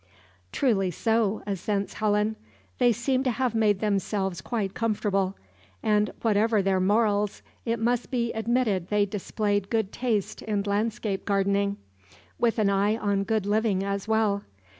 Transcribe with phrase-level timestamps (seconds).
[0.51, 2.35] "Truly so," assents Helen.
[2.79, 5.35] "They seem to have made themselves quite comfortable;
[5.83, 11.77] and whatever their morals, it must be admitted they displayed good taste in landscape gardening,
[12.39, 14.41] with an eye on good living as well.